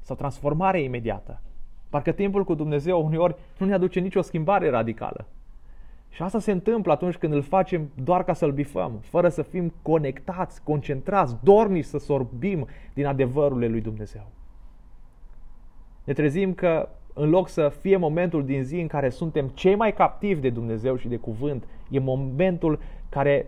[0.00, 1.40] sau transformarea imediată.
[1.88, 5.26] Parcă timpul cu Dumnezeu uneori nu ne aduce nicio schimbare radicală.
[6.18, 9.72] Și asta se întâmplă atunci când îl facem doar ca să-l bifăm, fără să fim
[9.82, 14.26] conectați, concentrați, dornici să sorbim din adevărurile lui Dumnezeu.
[16.04, 19.92] Ne trezim că în loc să fie momentul din zi în care suntem cei mai
[19.92, 23.46] captivi de Dumnezeu și de cuvânt, e momentul care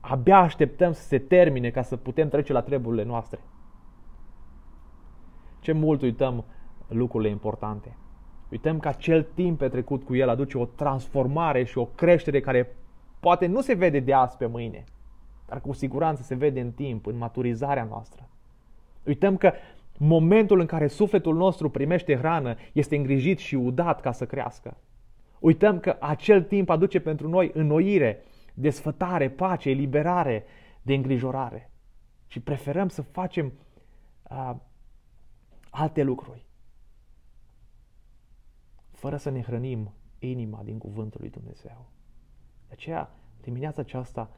[0.00, 3.38] abia așteptăm să se termine ca să putem trece la treburile noastre.
[5.60, 6.44] Ce mult uităm
[6.88, 7.96] lucrurile importante.
[8.50, 12.76] Uităm că acel timp petrecut cu El aduce o transformare și o creștere care
[13.20, 14.84] poate nu se vede de azi pe mâine,
[15.46, 18.28] dar cu siguranță se vede în timp, în maturizarea noastră.
[19.04, 19.52] Uităm că
[19.98, 24.76] momentul în care sufletul nostru primește hrană este îngrijit și udat ca să crească.
[25.38, 28.22] Uităm că acel timp aduce pentru noi înnoire,
[28.54, 30.44] desfătare, pace, eliberare
[30.82, 31.70] de îngrijorare.
[32.26, 33.52] Și preferăm să facem
[34.30, 34.54] uh,
[35.70, 36.43] alte lucruri
[39.04, 41.86] fără să ne hrănim inima din cuvântul lui Dumnezeu.
[42.66, 44.30] De aceea, dimineața aceasta,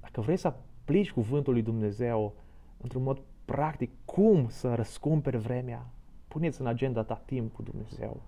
[0.00, 2.34] dacă vrei să aplici cuvântul lui Dumnezeu
[2.76, 5.86] într-un mod practic, cum să răscumperi vremea,
[6.28, 8.20] puneți în agenda ta timp cu Dumnezeu.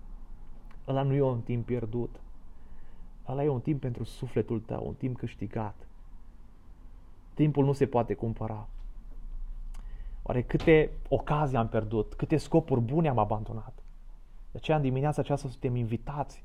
[0.87, 2.21] Ăla nu e un timp pierdut.
[3.27, 5.87] Ăla e un timp pentru sufletul tău, un timp câștigat.
[7.33, 8.67] Timpul nu se poate cumpăra.
[10.23, 13.81] Oare câte ocazii am pierdut, câte scopuri bune am abandonat?
[14.51, 16.43] De aceea în dimineața aceasta suntem invitați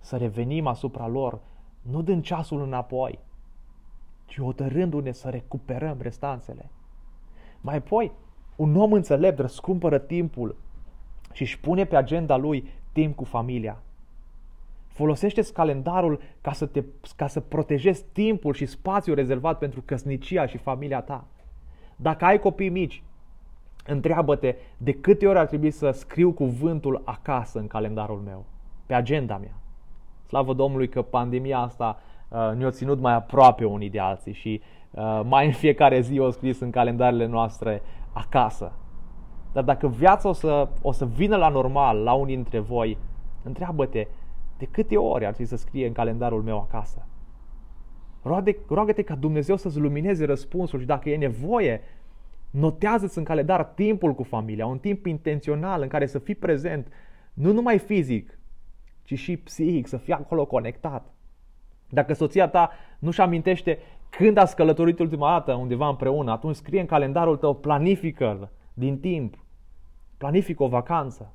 [0.00, 1.40] să revenim asupra lor,
[1.82, 3.18] nu dând ceasul înapoi,
[4.24, 6.70] ci hotărându-ne să recuperăm restanțele.
[7.60, 8.12] Mai apoi,
[8.56, 10.56] un om înțelept răscumpără timpul
[11.32, 13.82] și își pune pe agenda lui timp cu familia.
[14.86, 16.84] Folosește-ți calendarul ca să, te,
[17.16, 21.26] ca să protejezi timpul și spațiul rezervat pentru căsnicia și familia ta.
[21.96, 23.02] Dacă ai copii mici,
[23.86, 28.44] Întreabă-te de câte ori ar trebui să scriu cuvântul acasă în calendarul meu,
[28.86, 29.54] pe agenda mea.
[30.26, 35.20] Slavă Domnului că pandemia asta uh, ne-a ținut mai aproape unii de alții și uh,
[35.24, 38.72] mai în fiecare zi o scris în calendarele noastre acasă.
[39.52, 42.98] Dar dacă viața o să, o să vină la normal la unii dintre voi,
[43.42, 44.06] întreabă-te
[44.58, 47.06] de câte ori ar trebui să scrie în calendarul meu acasă.
[48.68, 51.80] Roagă-te ca Dumnezeu să-ți lumineze răspunsul și dacă e nevoie
[52.56, 56.92] Notează-ți în calendar timpul cu familia, un timp intențional în care să fii prezent,
[57.34, 58.38] nu numai fizic,
[59.04, 61.14] ci și psihic, să fii acolo conectat.
[61.88, 63.78] Dacă soția ta nu-și amintește
[64.10, 69.44] când a călătorit ultima dată undeva împreună, atunci scrie în calendarul tău, planifică din timp,
[70.18, 71.32] planifică o vacanță.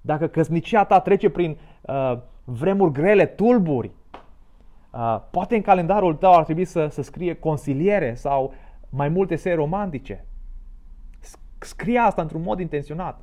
[0.00, 3.90] Dacă căsnicia ta trece prin uh, vremuri grele, tulburi,
[4.92, 8.54] uh, poate în calendarul tău ar trebui să, să scrie consiliere sau
[8.88, 10.24] mai multe serii romantice.
[11.64, 13.20] Scrie asta într-un mod intenționat.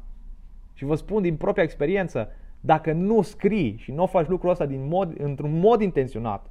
[0.73, 4.87] Și vă spun din propria experiență, dacă nu scrii și nu faci lucrul ăsta din
[4.87, 6.49] mod, într-un mod intenționat,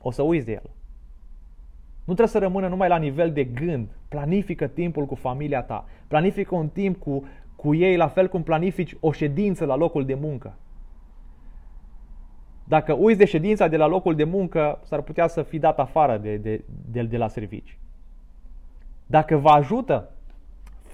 [0.00, 0.70] o să uiți de el.
[1.98, 3.88] Nu trebuie să rămână numai la nivel de gând.
[4.08, 5.84] Planifică timpul cu familia ta.
[6.08, 7.24] Planifică un timp cu,
[7.56, 10.56] cu ei, la fel cum planifici o ședință la locul de muncă.
[12.64, 16.18] Dacă uiți de ședința de la locul de muncă, s-ar putea să fii dat afară
[16.18, 17.78] de, de, de, de la servici.
[19.06, 20.10] Dacă vă ajută,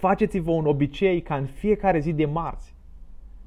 [0.02, 2.74] faceți-vă un obicei ca în fiecare zi de marți.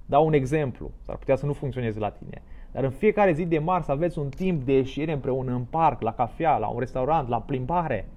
[0.05, 2.41] Dau un exemplu, s-ar putea să nu funcționeze la tine.
[2.71, 6.13] Dar în fiecare zi de marți aveți un timp de ieșire împreună în parc, la
[6.13, 8.07] cafea, la un restaurant, la plimbare.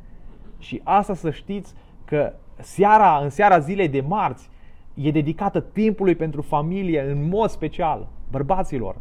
[0.59, 1.75] Și asta să știți
[2.05, 4.51] că seara, în seara zilei de marți
[4.95, 8.97] e dedicată timpului pentru familie în mod special, bărbaților.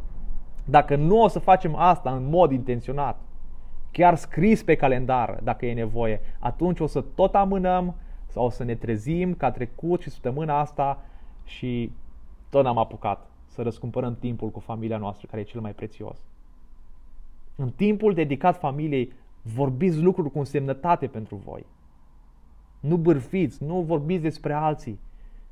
[0.65, 3.19] Dacă nu o să facem asta în mod intenționat,
[3.91, 7.95] chiar scris pe calendar dacă e nevoie, atunci o să tot amânăm
[8.27, 11.03] sau o să ne trezim ca trecut și săptămâna asta
[11.43, 11.91] și
[12.49, 16.19] tot n-am apucat să răscumpărăm timpul cu familia noastră, care e cel mai prețios.
[17.55, 21.65] În timpul dedicat familiei, vorbiți lucruri cu însemnătate pentru voi.
[22.79, 24.99] Nu bârfiți, nu vorbiți despre alții.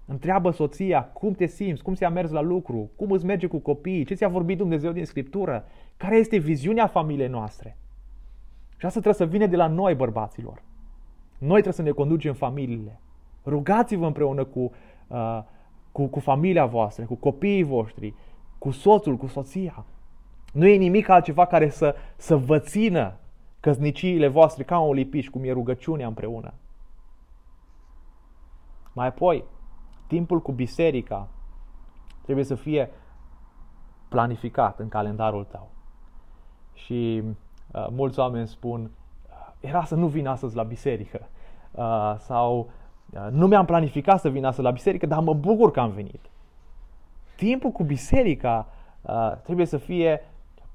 [0.06, 4.06] Întreabă soția cum te simți, cum ți-a mers la lucru, cum îți merge cu copiii,
[4.06, 5.66] ce ți-a vorbit Dumnezeu din Scriptură,
[5.98, 7.78] care este viziunea familiei noastre.
[8.78, 10.62] Și asta trebuie să vină de la noi, bărbaților.
[11.46, 13.00] Noi trebuie să ne conducem familiile.
[13.46, 14.72] Rugați-vă împreună cu,
[15.08, 15.44] uh,
[15.92, 18.14] cu, cu familia voastră, cu copiii voștri,
[18.58, 19.86] cu soțul, cu soția.
[20.54, 23.14] Nu e nimic altceva care să, să vă țină
[23.60, 26.54] căsniciile voastre ca un lipiș, cum e rugăciunea împreună.
[28.94, 29.44] Mai apoi,
[30.08, 31.28] timpul cu biserica
[32.22, 32.90] trebuie să fie
[34.08, 35.70] planificat în calendarul tău.
[36.74, 37.24] Și
[37.72, 41.28] uh, mulți oameni spun, uh, era să nu vin astăzi la biserică.
[41.76, 42.70] Uh, sau
[43.10, 46.22] uh, nu mi-am planificat să vin astăzi la biserică, dar mă bucur că am venit.
[47.36, 48.68] Timpul cu biserica
[49.02, 50.22] uh, trebuie să fie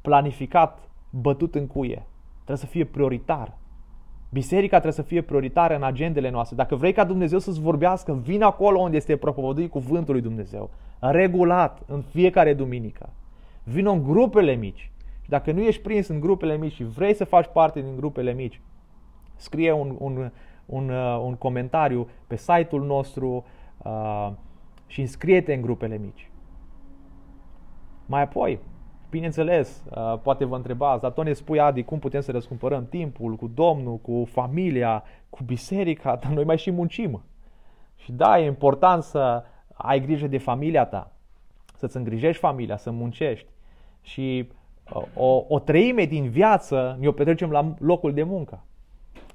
[0.00, 0.78] planificat,
[1.10, 2.06] bătut în cuie.
[2.34, 3.58] Trebuie să fie prioritar.
[4.32, 6.56] Biserica trebuie să fie prioritară în agendele noastre.
[6.56, 10.70] Dacă vrei ca Dumnezeu să-ți vorbească, vin acolo unde este propovăduit cuvântul lui Dumnezeu.
[10.98, 13.08] Regulat, în fiecare duminică.
[13.62, 14.90] Vin în grupele mici.
[15.22, 18.32] Și dacă nu ești prins în grupele mici și vrei să faci parte din grupele
[18.32, 18.60] mici,
[19.36, 20.30] scrie un, un,
[20.70, 23.44] un, uh, un comentariu pe site-ul nostru
[23.82, 24.30] uh,
[24.86, 26.30] și înscrie-te în grupele mici.
[28.06, 28.58] Mai apoi,
[29.10, 33.50] Bineînțeles, uh, poate vă întrebați, dar Tone spui, Adi, cum putem să răscumpărăm timpul cu
[33.54, 37.22] Domnul, cu familia, cu biserica, dar noi mai și muncim.
[37.96, 41.12] Și da, e important să ai grijă de familia ta,
[41.76, 43.46] să-ți îngrijești familia, să muncești.
[44.02, 44.48] Și
[44.94, 48.64] uh, o, o treime din viață ne-o petrecem la locul de muncă.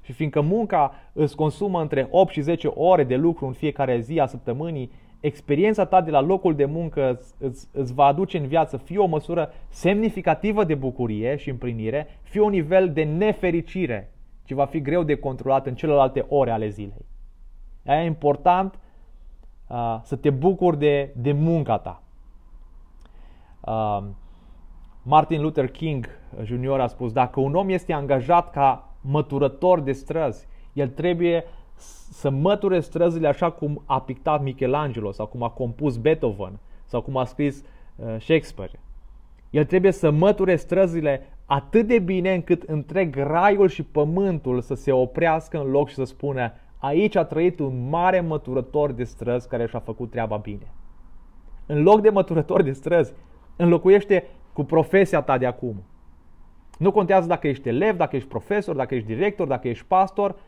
[0.06, 4.20] Și fiindcă munca îți consumă între 8 și 10 ore de lucru în fiecare zi
[4.20, 4.90] a săptămânii,
[5.20, 9.06] experiența ta de la locul de muncă îți, îți va aduce în viață fie o
[9.06, 14.12] măsură semnificativă de bucurie și împlinire, fie un nivel de nefericire,
[14.44, 17.06] ce va fi greu de controlat în celelalte ore ale zilei.
[17.86, 18.78] Aia e important
[19.68, 22.02] uh, să te bucuri de, de munca ta.
[23.60, 24.04] Uh,
[25.02, 26.08] Martin Luther King
[26.42, 26.80] Jr.
[26.80, 31.44] a spus, dacă un om este angajat ca măturător de străzi, el trebuie
[32.10, 37.16] să măture străzile așa cum a pictat Michelangelo sau cum a compus Beethoven sau cum
[37.16, 37.62] a scris
[37.96, 38.80] uh, Shakespeare.
[39.50, 44.92] El trebuie să măture străzile atât de bine încât întreg raiul și pământul să se
[44.92, 49.66] oprească în loc și să spună aici a trăit un mare măturător de străzi care
[49.66, 50.72] și-a făcut treaba bine.
[51.66, 53.12] În loc de măturător de străzi,
[53.56, 55.82] înlocuiește cu profesia ta de acum.
[56.76, 60.38] Nu contează dacă ești elev, dacă ești profesor, dacă ești director, dacă ești pastor,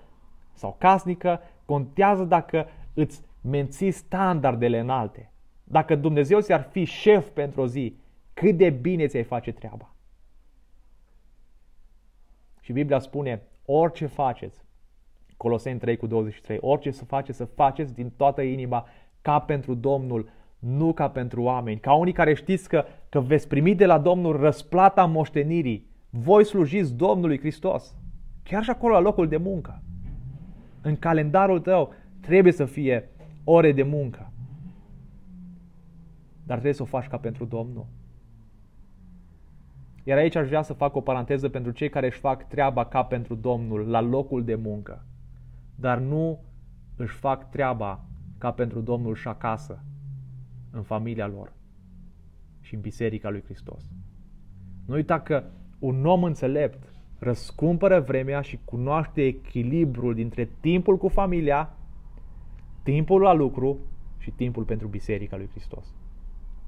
[0.52, 5.32] sau casnică, contează dacă îți menții standardele înalte.
[5.64, 7.96] Dacă Dumnezeu ți-ar fi șef pentru o zi,
[8.34, 9.92] cât de bine ți-ai face treaba.
[12.60, 14.66] Și Biblia spune, orice faceți,
[15.36, 18.86] Coloseni 3 cu 23, orice să faceți, să faceți din toată inima
[19.22, 21.80] ca pentru Domnul, nu ca pentru oameni.
[21.80, 25.87] Ca unii care știți că, că veți primi de la Domnul răsplata moștenirii.
[26.10, 27.96] Voi slujiți Domnului Hristos.
[28.42, 29.82] Chiar și acolo la locul de muncă
[30.80, 33.08] în calendarul tău trebuie să fie
[33.44, 34.32] ore de muncă.
[36.38, 37.86] Dar trebuie să o faci ca pentru Domnul.
[40.04, 43.02] Iar aici aș vrea să fac o paranteză pentru cei care își fac treaba ca
[43.04, 45.04] pentru Domnul la locul de muncă,
[45.74, 46.38] dar nu
[46.96, 48.04] își fac treaba
[48.38, 49.82] ca pentru Domnul și acasă,
[50.70, 51.52] în familia lor
[52.60, 53.90] și în biserica lui Hristos.
[54.86, 55.44] Nu uita că
[55.78, 61.76] un om înțelept răscumpără vremea și cunoaște echilibrul dintre timpul cu familia,
[62.82, 63.78] timpul la lucru
[64.18, 65.94] și timpul pentru Biserica lui Hristos.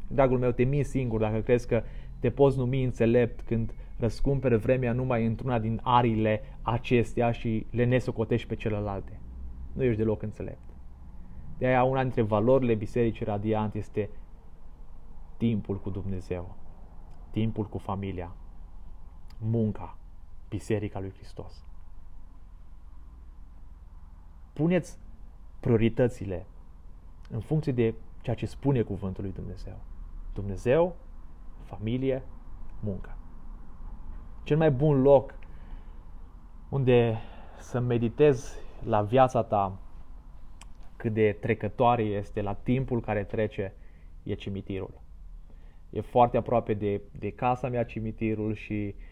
[0.09, 1.83] Dragul meu, te mii singur dacă crezi că
[2.19, 8.49] te poți numi înțelept când răscumpere vremea numai într-una din arile acestea și le nesocotești
[8.49, 9.21] pe celelalte.
[9.73, 10.69] Nu ești deloc înțelept.
[11.59, 14.11] De aia una dintre valorile Bisericii Radiant este
[15.37, 16.57] timpul cu Dumnezeu,
[17.31, 18.35] timpul cu familia,
[19.41, 19.99] munca,
[20.49, 21.65] Biserica lui Hristos.
[24.53, 24.99] Puneți
[25.61, 26.47] prioritățile
[27.31, 29.81] în funcție de ceea ce spune cuvântul lui Dumnezeu.
[30.35, 30.97] Dumnezeu,
[31.65, 32.23] familie,
[32.81, 33.17] muncă.
[34.43, 35.35] Cel mai bun loc
[36.69, 37.19] unde
[37.59, 39.79] să meditezi la viața ta
[40.97, 43.75] cât de trecătoare este, la timpul care trece,
[44.23, 45.01] e cimitirul.
[45.91, 49.10] E foarte aproape de, de casa mea cimitirul și uh,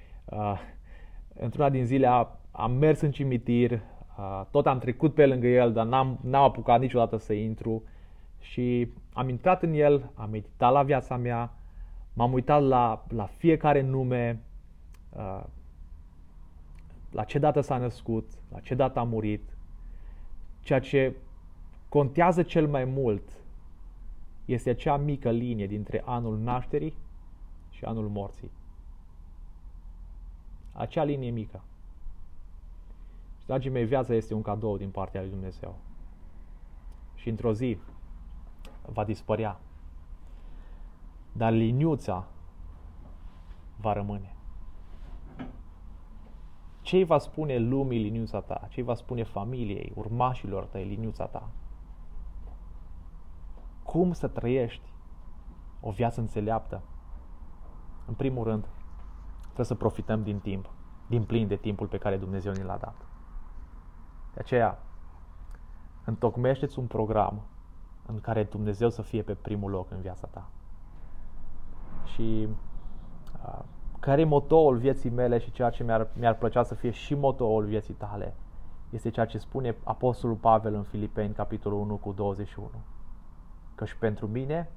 [1.35, 5.73] într-una din zile a, am mers în cimitir, uh, tot am trecut pe lângă el,
[5.73, 7.83] dar n-am, n-am apucat niciodată să intru
[8.41, 11.53] și am intrat în el, am meditat la viața mea,
[12.13, 14.43] m-am uitat la, la fiecare nume,
[15.17, 15.45] uh,
[17.11, 19.57] la ce dată s-a născut, la ce dată a murit.
[20.61, 21.17] Ceea ce
[21.89, 23.23] contează cel mai mult
[24.45, 26.95] este acea mică linie dintre anul nașterii
[27.71, 28.51] și anul morții.
[30.79, 31.61] Acea linie mică.
[33.39, 35.79] Și, dragii mei, viața este un cadou din partea lui Dumnezeu.
[37.15, 37.79] Și într-o zi
[38.87, 39.61] va dispărea.
[41.33, 42.27] Dar liniuța
[43.77, 44.37] va rămâne.
[46.81, 48.67] Ce îi va spune lumii liniuța ta?
[48.69, 51.49] Ce îi va spune familiei, urmașilor tăi liniuța ta?
[53.83, 54.93] Cum să trăiești
[55.81, 56.83] o viață înțeleaptă?
[58.07, 58.69] În primul rând,
[59.59, 60.71] trebuie să profităm din timp,
[61.07, 62.95] din plin de timpul pe care Dumnezeu ne l-a dat.
[64.35, 64.79] De aceea,
[66.05, 67.41] întocmește-ți un program
[68.07, 70.49] în care Dumnezeu să fie pe primul loc în viața ta.
[72.05, 72.49] Și
[73.45, 73.59] uh,
[74.01, 77.65] care e motoul vieții mele și ceea ce mi-ar, mi-ar plăcea să fie și motoul
[77.65, 78.35] vieții tale,
[78.91, 82.71] este ceea ce spune Apostolul Pavel în Filipeni, capitolul 1 cu 21.
[83.75, 84.71] Că și pentru mine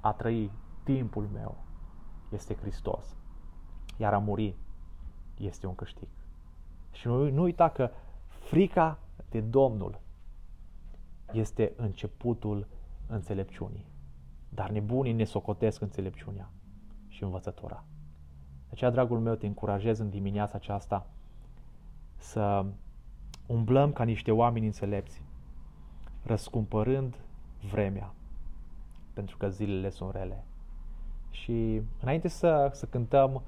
[0.00, 0.50] a trăi
[0.82, 1.56] timpul meu
[2.28, 3.16] este Hristos,
[3.96, 4.54] iar a muri
[5.38, 6.08] este un câștig.
[6.92, 7.90] Și nu, nu uita că
[8.26, 8.98] frica
[9.30, 10.00] de Domnul
[11.32, 12.66] este începutul
[13.06, 13.86] înțelepciunii.
[14.48, 16.50] Dar nebunii ne socotesc înțelepciunea
[17.08, 17.84] și învățătura.
[18.64, 21.06] De aceea, dragul meu, te încurajez în dimineața aceasta
[22.16, 22.64] să
[23.46, 25.22] umblăm ca niște oameni înțelepți,
[26.22, 27.16] răscumpărând
[27.70, 28.14] vremea,
[29.12, 30.44] pentru că zilele sunt rele.
[31.30, 33.42] Și înainte să, să cântăm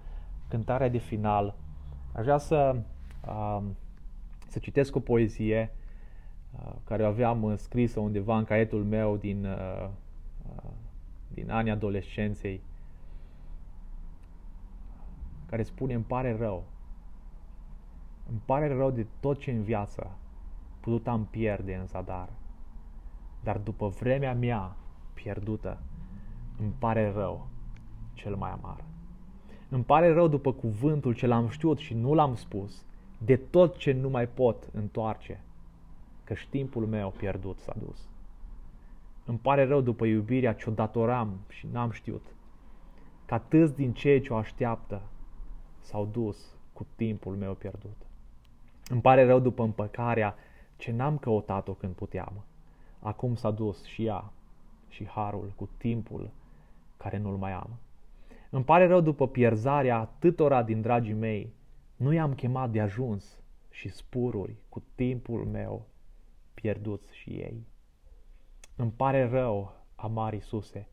[0.49, 1.55] cântarea de final,
[2.13, 2.77] aș vrea să,
[3.27, 3.63] uh,
[4.49, 5.71] să citesc o poezie
[6.65, 9.89] Uh, care o aveam uh, scrisă undeva în caietul meu din, uh,
[11.29, 12.63] din anii adolescenței,
[15.47, 16.65] care spune, îmi pare rău.
[18.29, 20.11] Îmi pare rău de tot ce în viață
[20.81, 22.29] putut am pierde în zadar.
[23.43, 24.77] Dar după vremea mea
[25.15, 25.79] pierdută,
[26.59, 27.49] îmi pare rău
[28.13, 28.85] cel mai amar.
[29.69, 32.85] Îmi pare rău după cuvântul ce l-am știut și nu l-am spus,
[33.19, 35.41] de tot ce nu mai pot întoarce
[36.25, 38.09] că și timpul meu pierdut s-a dus.
[39.25, 42.23] Îmi pare rău după iubirea ce-o datoram și n-am știut.
[43.25, 45.03] Că atâți din cei ce o așteaptă
[45.81, 47.97] s-au dus cu timpul meu pierdut.
[48.89, 50.35] Îmi pare rău după împăcarea
[50.77, 52.45] ce n-am căutat-o când puteam.
[53.01, 54.33] Acum s-a dus și ea
[54.89, 56.31] și harul cu timpul
[56.97, 57.71] care nu-l mai am.
[58.57, 61.55] Îmi pare rău după pierzarea atâtora din dragii mei,
[61.97, 63.41] nu i-am chemat de ajuns
[63.71, 65.87] și spururi cu timpul meu
[66.55, 67.67] pierduți și ei.
[68.77, 70.89] Îmi pare rău, amar Iisuse,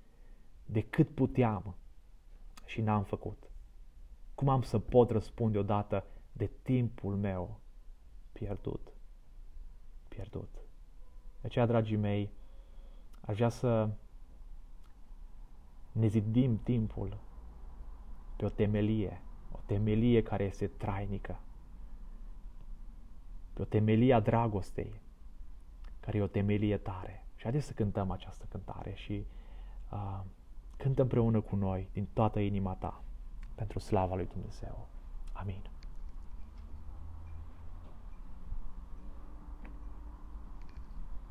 [0.65, 1.75] de cât puteam
[2.65, 3.49] și n-am făcut.
[4.35, 7.59] Cum am să pot răspunde odată de timpul meu
[8.31, 8.93] pierdut?
[10.07, 10.49] Pierdut.
[11.41, 12.29] De aceea, dragii mei,
[13.21, 13.89] aș vrea să
[15.91, 17.17] ne zidim timpul
[18.35, 19.21] pe o temelie,
[19.51, 21.39] o temelie care este trainică,
[23.53, 25.01] pe o temelie a dragostei,
[25.99, 27.25] care e o temelie tare.
[27.35, 29.25] Și haideți să cântăm această cântare și
[29.91, 30.19] uh,
[30.77, 33.03] cântă împreună cu noi din toată inima ta
[33.55, 34.87] pentru slava lui Dumnezeu.
[35.33, 35.72] Amin.